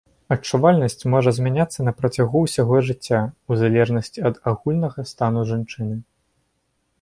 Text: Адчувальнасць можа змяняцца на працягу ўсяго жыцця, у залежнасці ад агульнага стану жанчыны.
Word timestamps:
Адчувальнасць 0.33 1.07
можа 1.13 1.33
змяняцца 1.37 1.85
на 1.87 1.93
працягу 1.99 2.41
ўсяго 2.45 2.79
жыцця, 2.87 3.19
у 3.49 3.59
залежнасці 3.61 4.25
ад 4.31 4.35
агульнага 4.53 5.07
стану 5.13 5.41
жанчыны. 5.53 5.95